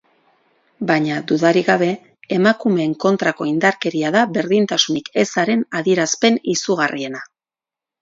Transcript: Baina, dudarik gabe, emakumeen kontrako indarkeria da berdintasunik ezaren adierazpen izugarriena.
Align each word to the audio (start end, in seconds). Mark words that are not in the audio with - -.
Baina, 0.91 1.19
dudarik 1.31 1.69
gabe, 1.71 1.89
emakumeen 2.39 2.97
kontrako 3.07 3.49
indarkeria 3.51 4.13
da 4.19 4.25
berdintasunik 4.41 5.15
ezaren 5.29 5.65
adierazpen 5.83 6.45
izugarriena. 6.59 7.27